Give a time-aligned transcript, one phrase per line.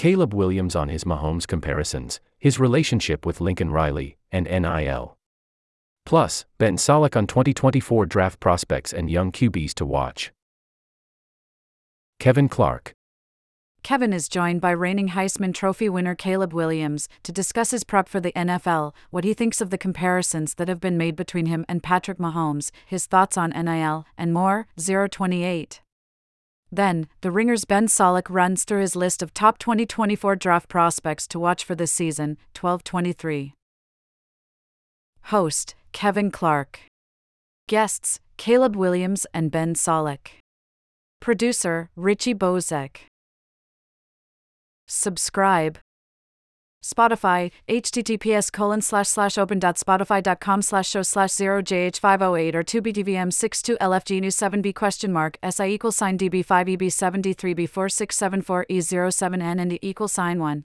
[0.00, 5.18] Caleb Williams on his Mahomes comparisons, his relationship with Lincoln Riley, and NIL.
[6.06, 10.32] Plus, Ben Solak on 2024 draft prospects and young QBs to watch.
[12.18, 12.94] Kevin Clark.
[13.82, 18.20] Kevin is joined by reigning Heisman Trophy winner Caleb Williams to discuss his prep for
[18.20, 21.82] the NFL, what he thinks of the comparisons that have been made between him and
[21.82, 24.66] Patrick Mahomes, his thoughts on NIL, and more.
[24.82, 25.82] 028.
[26.72, 31.40] Then, the Ringers' Ben Solak runs through his list of top 2024 draft prospects to
[31.40, 33.54] watch for this season, 1223.
[35.24, 36.80] Host, Kevin Clark.
[37.68, 40.28] Guests, Caleb Williams and Ben Solak.
[41.20, 42.98] Producer, Richie Bozek.
[44.86, 45.78] Subscribe,
[46.82, 52.62] Spotify, https colon slash slash open dot Spotify dot com slash show slash 0jh508 or
[52.62, 53.30] 2 bdvm
[53.62, 60.38] two lfg new 7b question mark si equals sign db5eb73b4674e07n seven and e equals sign
[60.38, 60.64] 1.